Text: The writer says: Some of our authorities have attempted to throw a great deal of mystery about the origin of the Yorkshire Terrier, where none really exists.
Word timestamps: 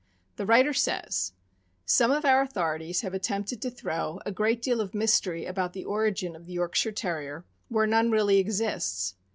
The 0.37 0.47
writer 0.47 0.73
says: 0.73 1.33
Some 1.85 2.09
of 2.09 2.25
our 2.25 2.41
authorities 2.41 3.01
have 3.01 3.13
attempted 3.13 3.61
to 3.61 3.69
throw 3.69 4.19
a 4.25 4.31
great 4.31 4.59
deal 4.59 4.81
of 4.81 4.95
mystery 4.95 5.45
about 5.45 5.73
the 5.73 5.85
origin 5.85 6.35
of 6.35 6.47
the 6.47 6.53
Yorkshire 6.53 6.91
Terrier, 6.93 7.45
where 7.69 7.85
none 7.85 8.09
really 8.09 8.39
exists. 8.39 9.13